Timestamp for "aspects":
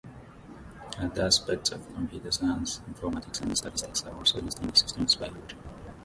1.27-1.69